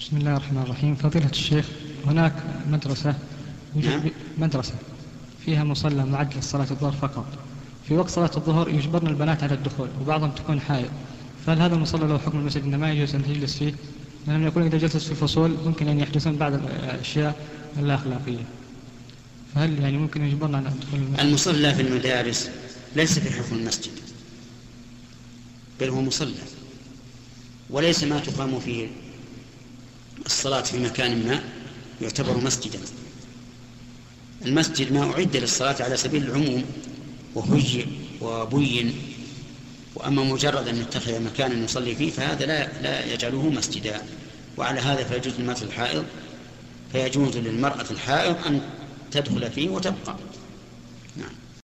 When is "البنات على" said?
9.06-9.54